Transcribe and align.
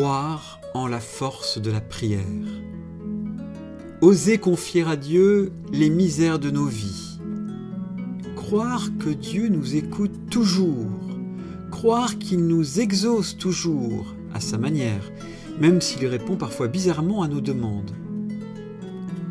croire 0.00 0.62
en 0.72 0.86
la 0.86 0.98
force 0.98 1.58
de 1.58 1.70
la 1.70 1.82
prière. 1.82 2.24
Oser 4.00 4.38
confier 4.38 4.82
à 4.88 4.96
Dieu 4.96 5.52
les 5.74 5.90
misères 5.90 6.38
de 6.38 6.50
nos 6.50 6.64
vies. 6.64 7.18
Croire 8.34 8.88
que 8.98 9.10
Dieu 9.10 9.48
nous 9.48 9.76
écoute 9.76 10.30
toujours. 10.30 10.88
Croire 11.70 12.18
qu'il 12.18 12.46
nous 12.46 12.80
exauce 12.80 13.36
toujours 13.36 14.14
à 14.32 14.40
sa 14.40 14.56
manière, 14.56 15.04
même 15.60 15.82
s'il 15.82 16.06
répond 16.06 16.36
parfois 16.36 16.68
bizarrement 16.68 17.22
à 17.22 17.28
nos 17.28 17.42
demandes. 17.42 17.90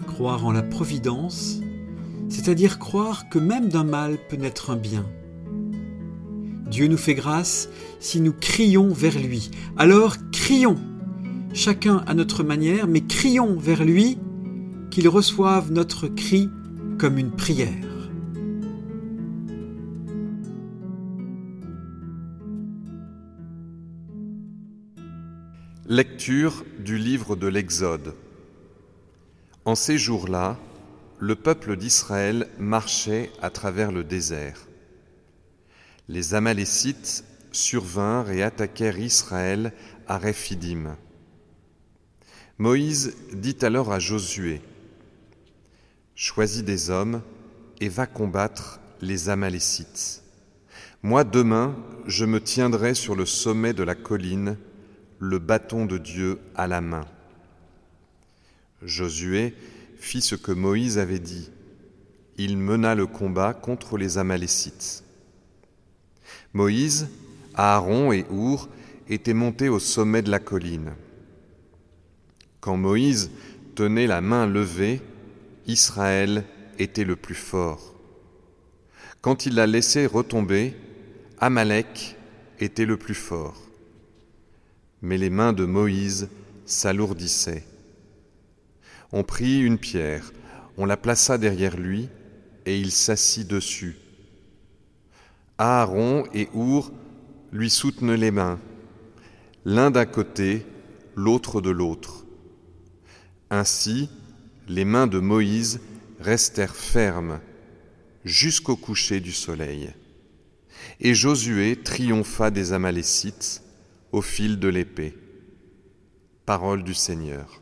Croire 0.05 0.45
en 0.45 0.51
la 0.51 0.61
providence, 0.61 1.61
c'est-à-dire 2.29 2.77
croire 2.77 3.27
que 3.29 3.39
même 3.39 3.69
d'un 3.69 3.85
mal 3.85 4.19
peut 4.29 4.37
naître 4.37 4.69
un 4.69 4.75
bien. 4.75 5.07
Dieu 6.69 6.87
nous 6.87 6.97
fait 6.97 7.15
grâce 7.15 7.69
si 7.99 8.21
nous 8.21 8.33
crions 8.33 8.89
vers 8.89 9.17
lui. 9.17 9.49
Alors 9.77 10.17
crions, 10.31 10.77
chacun 11.53 12.03
à 12.07 12.13
notre 12.13 12.43
manière, 12.43 12.87
mais 12.87 13.01
crions 13.01 13.57
vers 13.57 13.83
lui 13.83 14.17
qu'il 14.91 15.07
reçoive 15.07 15.71
notre 15.71 16.07
cri 16.07 16.49
comme 16.97 17.17
une 17.17 17.31
prière. 17.31 17.69
Lecture 25.87 26.65
du 26.85 26.99
livre 26.99 27.35
de 27.35 27.47
l'Exode. 27.47 28.13
En 29.65 29.73
ces 29.73 29.97
jours-là, 29.97 30.59
le 31.17 31.35
peuple 31.35 31.75
d'Israël 31.75 32.47
marchait 32.59 33.31
à 33.41 33.49
travers 33.49 33.91
le 33.91 34.03
désert. 34.03 34.67
Les 36.09 36.33
Amalécites 36.33 37.23
survinrent 37.51 38.31
et 38.31 38.41
attaquèrent 38.41 38.97
Israël 38.97 39.71
à 40.07 40.17
Réphidim. 40.17 40.97
Moïse 42.57 43.15
dit 43.31 43.57
alors 43.61 43.91
à 43.91 43.99
Josué, 43.99 44.59
Choisis 46.15 46.63
des 46.63 46.89
hommes 46.89 47.21
et 47.79 47.89
va 47.89 48.07
combattre 48.07 48.79
les 49.01 49.29
Amalécites. 49.29 50.23
Moi 51.03 51.23
demain, 51.23 51.75
je 52.07 52.25
me 52.25 52.41
tiendrai 52.41 52.95
sur 52.95 53.15
le 53.15 53.27
sommet 53.27 53.73
de 53.73 53.83
la 53.83 53.93
colline, 53.93 54.57
le 55.19 55.37
bâton 55.37 55.85
de 55.85 55.99
Dieu 55.99 56.39
à 56.55 56.65
la 56.65 56.81
main. 56.81 57.05
Josué 58.81 59.53
fit 59.99 60.21
ce 60.21 60.33
que 60.33 60.51
Moïse 60.51 60.97
avait 60.97 61.19
dit. 61.19 61.51
Il 62.37 62.57
mena 62.57 62.95
le 62.95 63.05
combat 63.05 63.53
contre 63.53 63.95
les 63.99 64.17
Amalécites. 64.17 65.03
Moïse, 66.53 67.07
Aaron 67.55 68.11
et 68.11 68.25
Our 68.31 68.69
étaient 69.09 69.33
montés 69.33 69.69
au 69.69 69.79
sommet 69.79 70.21
de 70.21 70.31
la 70.31 70.39
colline. 70.39 70.93
Quand 72.59 72.77
Moïse 72.77 73.31
tenait 73.75 74.07
la 74.07 74.21
main 74.21 74.45
levée, 74.45 75.01
Israël 75.67 76.43
était 76.77 77.03
le 77.03 77.15
plus 77.15 77.35
fort. 77.35 77.93
Quand 79.21 79.45
il 79.45 79.55
la 79.55 79.67
laissait 79.67 80.05
retomber, 80.05 80.75
Amalek 81.39 82.17
était 82.59 82.85
le 82.85 82.97
plus 82.97 83.15
fort. 83.15 83.61
Mais 85.01 85.17
les 85.17 85.29
mains 85.29 85.53
de 85.53 85.65
Moïse 85.65 86.29
s'alourdissaient. 86.65 87.63
On 89.11 89.23
prit 89.23 89.61
une 89.61 89.77
pierre, 89.77 90.31
on 90.77 90.85
la 90.85 90.97
plaça 90.97 91.37
derrière 91.37 91.77
lui, 91.77 92.09
et 92.65 92.79
il 92.79 92.91
s'assit 92.91 93.47
dessus. 93.47 93.97
Aaron 95.61 96.23
et 96.33 96.47
Our 96.55 96.89
lui 97.51 97.69
soutenaient 97.69 98.15
les 98.15 98.31
mains, 98.31 98.59
l'un 99.65 99.91
d'un 99.91 100.05
côté, 100.05 100.65
l'autre 101.17 101.59
de 101.59 101.69
l'autre. 101.69 102.25
Ainsi, 103.49 104.09
les 104.69 104.85
mains 104.85 105.07
de 105.07 105.19
Moïse 105.19 105.81
restèrent 106.21 106.77
fermes 106.77 107.41
jusqu'au 108.23 108.77
coucher 108.77 109.19
du 109.19 109.33
soleil. 109.33 109.89
Et 111.01 111.13
Josué 111.13 111.75
triompha 111.75 112.51
des 112.51 112.71
Amalécites 112.71 113.61
au 114.13 114.21
fil 114.21 114.59
de 114.59 114.69
l'épée. 114.69 115.17
Parole 116.45 116.85
du 116.85 116.93
Seigneur. 116.93 117.58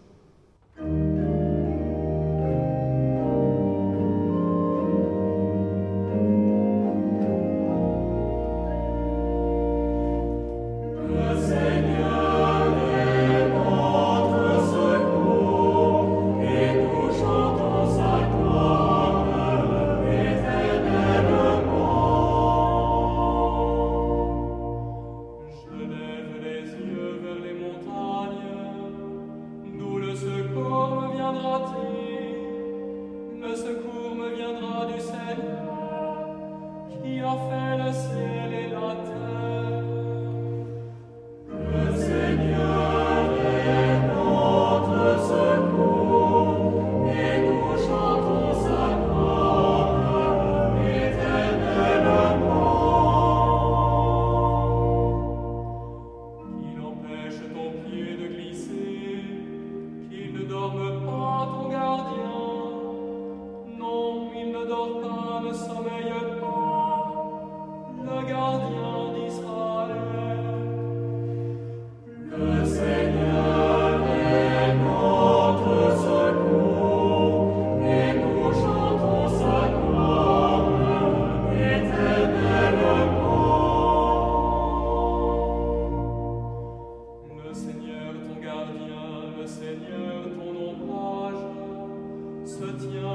se 92.57 92.65
tient. 92.79 93.06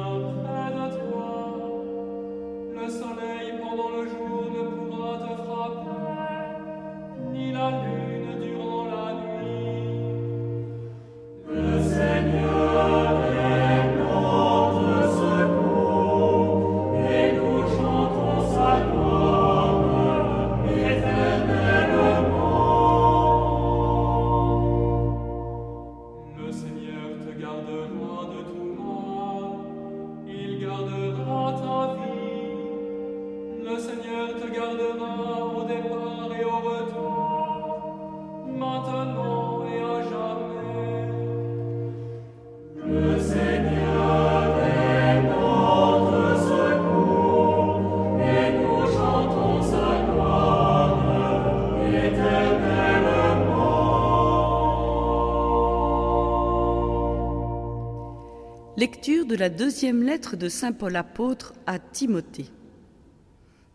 Lecture 58.82 59.26
de 59.26 59.36
la 59.36 59.48
deuxième 59.48 60.02
lettre 60.02 60.36
de 60.36 60.48
Saint 60.48 60.72
Paul 60.72 60.96
apôtre 60.96 61.54
à 61.66 61.78
Timothée. 61.78 62.50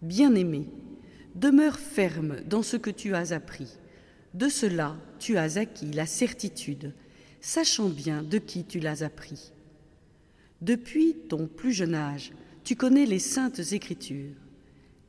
Bien-aimé, 0.01 0.65
demeure 1.33 1.79
ferme 1.79 2.41
dans 2.41 2.61
ce 2.61 2.75
que 2.75 2.89
tu 2.89 3.15
as 3.15 3.31
appris, 3.31 3.69
De 4.33 4.49
cela, 4.49 4.97
tu 5.17 5.37
as 5.37 5.55
acquis 5.55 5.93
la 5.93 6.05
certitude, 6.05 6.93
sachant 7.39 7.87
bien 7.87 8.21
de 8.21 8.37
qui 8.37 8.65
tu 8.65 8.81
l'as 8.81 9.01
appris. 9.01 9.53
Depuis 10.59 11.15
ton 11.29 11.47
plus 11.47 11.71
jeune 11.71 11.95
âge, 11.95 12.33
tu 12.65 12.75
connais 12.75 13.05
les 13.05 13.19
saintes 13.19 13.71
écritures. 13.71 14.35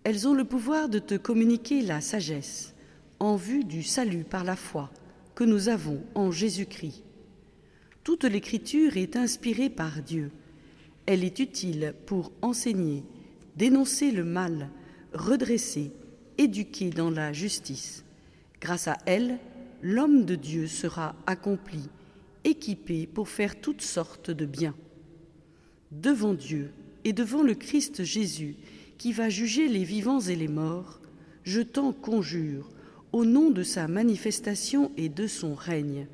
Elles 0.05 0.29
ont 0.29 0.35
le 0.35 0.45
pouvoir 0.45 0.89
de 0.89 1.01
te 1.01 1.17
communiquer 1.17 1.83
la 1.83 2.01
sagesse 2.01 2.73
en 3.19 3.35
vue 3.35 3.65
du 3.65 3.83
salut 3.83 4.23
par 4.23 4.45
la 4.45 4.55
foi 4.55 4.93
que 5.35 5.43
nous 5.43 5.69
avons 5.69 6.05
en 6.15 6.31
Jésus-Christ. 6.31 7.03
Toute 8.09 8.25
l'écriture 8.25 8.97
est 8.97 9.17
inspirée 9.17 9.69
par 9.69 10.03
Dieu. 10.03 10.31
Elle 11.05 11.25
est 11.25 11.41
utile 11.41 11.93
pour 12.07 12.33
enseigner, 12.41 13.05
dénoncer 13.55 14.13
le 14.13 14.25
mal, 14.25 14.71
redresser, 15.13 15.93
éduquer 16.39 16.89
dans 16.89 17.11
la 17.11 17.35
justice. 17.35 18.07
Grâce 18.63 18.89
à 18.89 18.97
elle, 19.05 19.39
l'homme 19.83 20.25
de 20.25 20.37
Dieu 20.37 20.69
sera 20.69 21.17
accompli, 21.27 21.83
équipé 22.45 23.07
pour 23.07 23.29
faire 23.29 23.61
toutes 23.61 23.83
sortes 23.83 24.31
de 24.31 24.47
biens. 24.47 24.75
Devant 25.93 26.33
Dieu 26.33 26.71
et 27.05 27.13
devant 27.13 27.43
le 27.43 27.55
Christ 27.55 28.05
Jésus, 28.05 28.57
qui 28.97 29.13
va 29.13 29.29
juger 29.29 29.69
les 29.69 29.85
vivants 29.85 30.21
et 30.21 30.35
les 30.35 30.49
morts, 30.49 30.99
je 31.45 31.61
t'en 31.61 31.93
conjure, 31.93 32.71
au 33.13 33.27
nom 33.27 33.51
de 33.51 33.63
sa 33.63 33.87
manifestation 33.87 34.93
et 34.97 35.11
de 35.11 35.27
son 35.27 35.55
règne, 35.55 36.07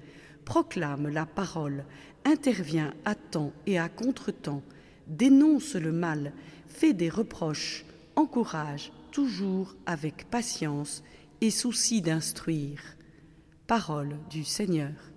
proclame 0.45 1.09
la 1.09 1.27
parole, 1.27 1.85
intervient 2.25 2.93
à 3.05 3.15
temps 3.15 3.53
et 3.67 3.79
à 3.79 3.89
contre-temps, 3.89 4.63
dénonce 5.07 5.75
le 5.75 5.93
mal, 5.93 6.33
fait 6.67 6.93
des 6.93 7.11
reproches, 7.11 7.85
encourage 8.17 8.93
toujours 9.11 9.75
avec 9.87 10.29
patience 10.31 11.03
et 11.41 11.51
souci 11.51 12.03
d'instruire. 12.03 12.81
Parole 13.67 14.17
du 14.31 14.45
Seigneur. 14.45 15.14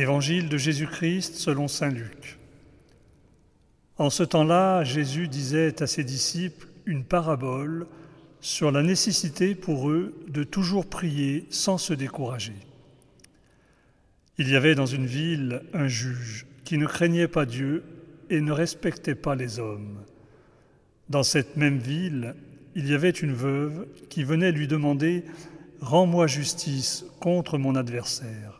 Évangile 0.00 0.48
de 0.48 0.56
Jésus-Christ 0.56 1.34
selon 1.34 1.68
Saint 1.68 1.90
Luc. 1.90 2.38
En 3.98 4.08
ce 4.08 4.22
temps-là, 4.22 4.82
Jésus 4.82 5.28
disait 5.28 5.82
à 5.82 5.86
ses 5.86 6.04
disciples 6.04 6.68
une 6.86 7.04
parabole 7.04 7.86
sur 8.40 8.72
la 8.72 8.82
nécessité 8.82 9.54
pour 9.54 9.90
eux 9.90 10.14
de 10.28 10.42
toujours 10.42 10.86
prier 10.86 11.46
sans 11.50 11.76
se 11.76 11.92
décourager. 11.92 12.54
Il 14.38 14.48
y 14.48 14.56
avait 14.56 14.74
dans 14.74 14.86
une 14.86 15.04
ville 15.04 15.64
un 15.74 15.86
juge 15.86 16.46
qui 16.64 16.78
ne 16.78 16.86
craignait 16.86 17.28
pas 17.28 17.44
Dieu 17.44 17.84
et 18.30 18.40
ne 18.40 18.52
respectait 18.52 19.14
pas 19.14 19.34
les 19.34 19.58
hommes. 19.58 20.00
Dans 21.10 21.24
cette 21.24 21.58
même 21.58 21.76
ville, 21.76 22.34
il 22.74 22.88
y 22.88 22.94
avait 22.94 23.10
une 23.10 23.34
veuve 23.34 23.86
qui 24.08 24.24
venait 24.24 24.52
lui 24.52 24.66
demander 24.66 25.24
Rends-moi 25.82 26.26
justice 26.26 27.04
contre 27.20 27.58
mon 27.58 27.74
adversaire. 27.74 28.59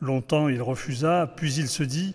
Longtemps 0.00 0.48
il 0.48 0.60
refusa, 0.62 1.32
puis 1.36 1.54
il 1.54 1.68
se 1.68 1.82
dit, 1.82 2.14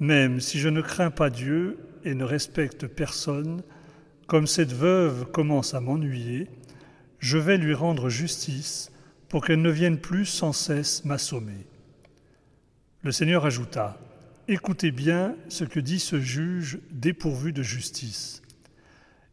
Même 0.00 0.40
si 0.40 0.58
je 0.58 0.68
ne 0.68 0.80
crains 0.80 1.10
pas 1.10 1.30
Dieu 1.30 1.78
et 2.04 2.14
ne 2.14 2.24
respecte 2.24 2.86
personne, 2.86 3.62
comme 4.26 4.46
cette 4.46 4.72
veuve 4.72 5.26
commence 5.26 5.74
à 5.74 5.80
m'ennuyer, 5.80 6.48
je 7.18 7.38
vais 7.38 7.58
lui 7.58 7.74
rendre 7.74 8.08
justice 8.08 8.90
pour 9.28 9.44
qu'elle 9.44 9.62
ne 9.62 9.70
vienne 9.70 9.98
plus 9.98 10.26
sans 10.26 10.52
cesse 10.52 11.04
m'assommer. 11.04 11.66
Le 13.02 13.12
Seigneur 13.12 13.46
ajouta, 13.46 13.98
Écoutez 14.48 14.90
bien 14.90 15.36
ce 15.48 15.64
que 15.64 15.80
dit 15.80 16.00
ce 16.00 16.20
juge 16.20 16.80
dépourvu 16.90 17.52
de 17.52 17.62
justice. 17.62 18.42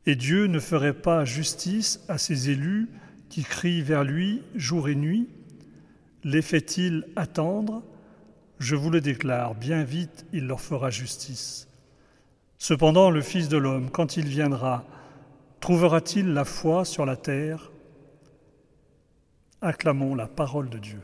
Et 0.06 0.15
Dieu 0.15 0.45
ne 0.45 0.60
ferait 0.60 0.94
pas 0.94 1.25
justice 1.25 2.00
à 2.07 2.18
ses 2.18 2.50
élus 2.50 2.88
qui 3.30 3.44
crient 3.44 3.81
vers 3.81 4.04
lui 4.04 4.44
jour 4.56 4.88
et 4.88 4.95
nuit 4.95 5.27
les 6.24 6.42
fait-il 6.42 7.06
attendre? 7.16 7.83
Je 8.60 8.75
vous 8.75 8.89
le 8.89 9.01
déclare, 9.01 9.56
bien 9.56 9.83
vite 9.83 10.25
il 10.33 10.48
leur 10.48 10.60
fera 10.60 10.89
justice. 10.89 11.68
Cependant, 12.57 13.10
le 13.10 13.21
Fils 13.21 13.48
de 13.48 13.57
l'homme, 13.57 13.89
quand 13.89 14.18
il 14.18 14.27
viendra, 14.27 14.86
trouvera-t-il 15.62 16.33
la 16.33 16.44
foi 16.44 16.83
sur 16.83 17.06
la 17.06 17.16
terre? 17.16 17.71
Acclamons 19.62 20.13
la 20.13 20.27
parole 20.27 20.69
de 20.69 20.77
Dieu. 20.77 21.01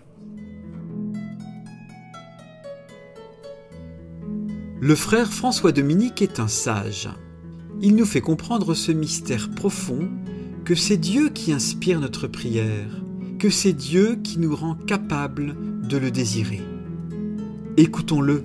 Le 4.81 4.95
frère 4.95 5.31
François 5.31 5.71
Dominique 5.71 6.21
est 6.21 6.41
un 6.41 6.49
sage. 6.49 7.09
Il 7.81 7.95
nous 7.95 8.05
fait 8.05 8.21
comprendre 8.21 8.73
ce 8.73 8.91
mystère 8.91 9.49
profond 9.51 10.09
que 10.65 10.75
c'est 10.75 10.97
Dieu 10.97 11.29
qui 11.29 11.53
inspire 11.53 12.01
notre 12.01 12.27
prière 12.27 13.04
c'est 13.49 13.73
Dieu 13.73 14.17
qui 14.23 14.39
nous 14.39 14.55
rend 14.55 14.75
capables 14.75 15.55
de 15.87 15.97
le 15.97 16.11
désirer. 16.11 16.61
Écoutons-le. 17.77 18.43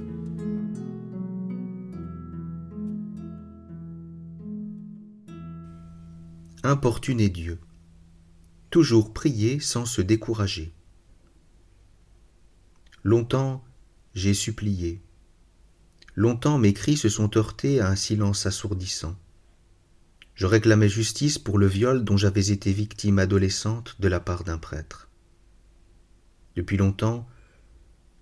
Importuner 6.63 7.29
Dieu. 7.29 7.59
Toujours 8.71 9.13
prier 9.13 9.61
sans 9.61 9.87
se 9.87 10.03
décourager. 10.03 10.73
Longtemps 13.03 13.65
j'ai 14.15 14.35
supplié. 14.35 15.01
Longtemps 16.17 16.59
mes 16.59 16.73
cris 16.73 16.97
se 16.97 17.09
sont 17.09 17.37
heurtés 17.37 17.81
à 17.81 17.89
un 17.89 17.97
silence 17.97 18.47
assourdissant. 18.47 19.17
Je 20.41 20.47
réclamais 20.47 20.89
justice 20.89 21.39
pour 21.39 21.59
le 21.59 21.67
viol 21.67 22.03
dont 22.03 22.17
j'avais 22.17 22.49
été 22.49 22.73
victime 22.73 23.19
adolescente 23.19 23.97
de 24.01 24.09
la 24.09 24.21
part 24.21 24.43
d'un 24.43 24.57
prêtre. 24.57 25.11
Depuis 26.57 26.79
longtemps, 26.79 27.29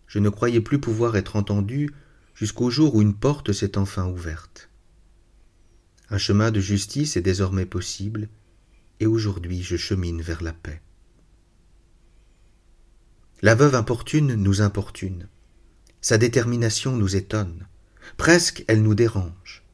je 0.09 0.19
ne 0.19 0.29
croyais 0.29 0.61
plus 0.61 0.81
pouvoir 0.81 1.15
être 1.15 1.37
entendu 1.37 1.95
jusqu'au 2.35 2.71
jour 2.71 2.97
où 2.97 3.03
une 3.03 3.15
porte 3.15 3.53
s'est 3.53 3.79
enfin 3.79 4.09
ouverte. 4.09 4.69
Un 6.11 6.19
chemin 6.19 6.51
de 6.51 6.59
justice 6.59 7.17
est 7.17 7.23
désormais 7.23 7.67
possible, 7.67 8.29
et 8.99 9.07
aujourd'hui 9.07 9.63
je 9.63 9.77
chemine 9.77 10.21
vers 10.21 10.43
la 10.43 10.53
paix. 10.53 10.83
La 13.43 13.55
veuve 13.55 13.77
importune 13.77 14.35
nous 14.35 14.61
importune. 14.61 15.29
Sa 16.01 16.19
détermination 16.19 16.97
nous 16.97 17.15
étonne. 17.15 17.69
Presque 18.17 18.65
elle 18.67 18.83
nous 18.83 18.97
dérange. 18.97 19.68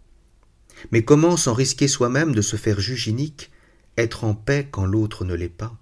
Mais 0.92 1.04
comment, 1.04 1.36
sans 1.36 1.54
risquer 1.54 1.88
soi-même 1.88 2.34
de 2.34 2.42
se 2.42 2.56
faire 2.56 2.80
juge 2.80 3.06
unique, 3.06 3.50
être 3.96 4.24
en 4.24 4.34
paix 4.34 4.68
quand 4.70 4.86
l'autre 4.86 5.24
ne 5.24 5.34
l'est 5.34 5.48
pas? 5.48 5.76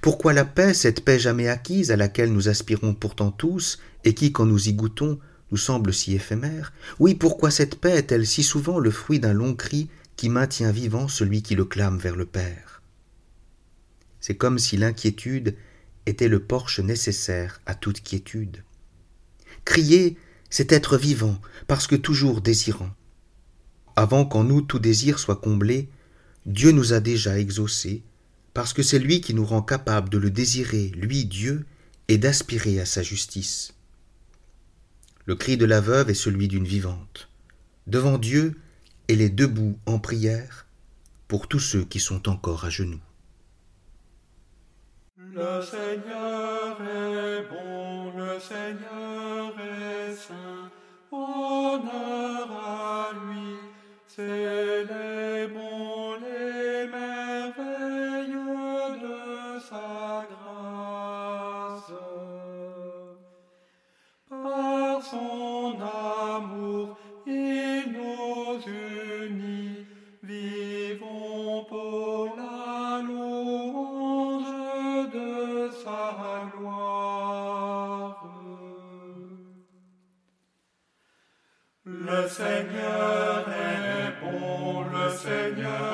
Pourquoi 0.00 0.32
la 0.32 0.44
paix, 0.44 0.74
cette 0.74 1.04
paix 1.04 1.18
jamais 1.18 1.48
acquise 1.48 1.90
à 1.90 1.96
laquelle 1.96 2.32
nous 2.32 2.48
aspirons 2.48 2.94
pourtant 2.94 3.30
tous, 3.30 3.78
et 4.04 4.14
qui, 4.14 4.32
quand 4.32 4.46
nous 4.46 4.68
y 4.68 4.72
goûtons, 4.72 5.18
nous 5.50 5.56
semble 5.56 5.94
si 5.94 6.14
éphémère? 6.14 6.72
Oui, 6.98 7.14
pourquoi 7.14 7.50
cette 7.50 7.76
paix 7.76 7.96
est-elle 7.96 8.26
si 8.26 8.42
souvent 8.42 8.78
le 8.78 8.90
fruit 8.90 9.20
d'un 9.20 9.32
long 9.32 9.54
cri 9.54 9.88
qui 10.16 10.28
maintient 10.28 10.72
vivant 10.72 11.08
celui 11.08 11.42
qui 11.42 11.54
le 11.54 11.64
clame 11.64 11.98
vers 11.98 12.16
le 12.16 12.26
Père? 12.26 12.82
C'est 14.20 14.36
comme 14.36 14.58
si 14.58 14.76
l'inquiétude 14.76 15.56
était 16.06 16.28
le 16.28 16.40
porche 16.40 16.80
nécessaire 16.80 17.60
à 17.66 17.74
toute 17.74 18.02
quiétude. 18.02 18.64
Crier, 19.64 20.16
c'est 20.50 20.72
être 20.72 20.96
vivant, 20.96 21.40
parce 21.66 21.86
que 21.86 21.96
toujours 21.96 22.40
désirant 22.40 22.90
avant 23.96 24.26
qu'en 24.26 24.44
nous 24.44 24.60
tout 24.60 24.78
désir 24.78 25.18
soit 25.18 25.36
comblé, 25.36 25.88
Dieu 26.44 26.70
nous 26.70 26.92
a 26.92 27.00
déjà 27.00 27.38
exaucés, 27.38 28.02
parce 28.54 28.72
que 28.72 28.82
c'est 28.82 28.98
lui 28.98 29.20
qui 29.20 29.34
nous 29.34 29.44
rend 29.44 29.62
capables 29.62 30.10
de 30.10 30.18
le 30.18 30.30
désirer, 30.30 30.92
lui 30.94 31.24
Dieu, 31.24 31.66
et 32.08 32.18
d'aspirer 32.18 32.78
à 32.78 32.86
sa 32.86 33.02
justice. 33.02 33.74
Le 35.24 35.34
cri 35.34 35.56
de 35.56 35.64
la 35.64 35.80
veuve 35.80 36.10
est 36.10 36.14
celui 36.14 36.46
d'une 36.46 36.66
vivante. 36.66 37.28
Devant 37.86 38.18
Dieu, 38.18 38.60
elle 39.08 39.20
est 39.20 39.30
debout 39.30 39.78
en 39.86 39.98
prière 39.98 40.66
pour 41.26 41.48
tous 41.48 41.58
ceux 41.58 41.84
qui 41.84 41.98
sont 41.98 42.28
encore 42.28 42.64
à 42.64 42.70
genoux. 42.70 43.00
Célébrons 54.16 56.14
les 56.22 56.86
merveilles 56.88 58.32
de 59.02 59.60
sa 59.60 60.24
grâce. 60.30 61.92
Seigneur 85.56 85.85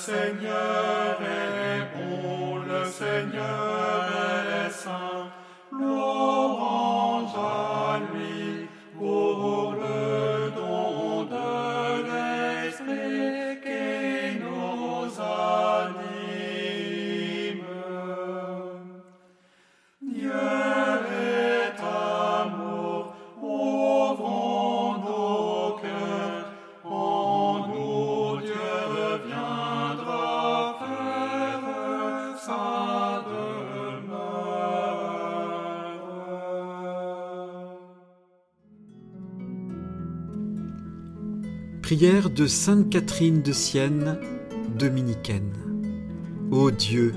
Seigneur 0.00 0.79
Prière 41.90 42.30
de 42.30 42.46
Sainte 42.46 42.88
Catherine 42.88 43.42
de 43.42 43.50
Sienne, 43.50 44.16
dominicaine. 44.78 45.52
Ô 46.52 46.70
Dieu, 46.70 47.12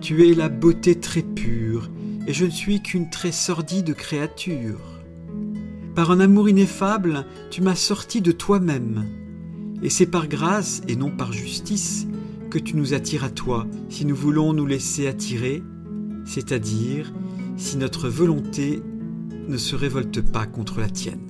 tu 0.00 0.28
es 0.28 0.34
la 0.34 0.48
beauté 0.48 0.98
très 0.98 1.22
pure, 1.22 1.88
et 2.26 2.32
je 2.32 2.44
ne 2.44 2.50
suis 2.50 2.82
qu'une 2.82 3.08
très 3.08 3.30
sordide 3.30 3.94
créature. 3.94 4.80
Par 5.94 6.10
un 6.10 6.18
amour 6.18 6.48
ineffable, 6.48 7.24
tu 7.52 7.62
m'as 7.62 7.76
sorti 7.76 8.20
de 8.20 8.32
toi-même, 8.32 9.06
et 9.80 9.90
c'est 9.90 10.06
par 10.06 10.26
grâce 10.26 10.82
et 10.88 10.96
non 10.96 11.12
par 11.12 11.32
justice 11.32 12.08
que 12.50 12.58
tu 12.58 12.74
nous 12.74 12.94
attires 12.94 13.22
à 13.22 13.30
toi, 13.30 13.68
si 13.90 14.06
nous 14.06 14.16
voulons 14.16 14.52
nous 14.52 14.66
laisser 14.66 15.06
attirer, 15.06 15.62
c'est-à-dire 16.24 17.12
si 17.56 17.76
notre 17.76 18.08
volonté 18.08 18.82
ne 19.46 19.56
se 19.56 19.76
révolte 19.76 20.20
pas 20.20 20.46
contre 20.46 20.80
la 20.80 20.88
tienne. 20.88 21.29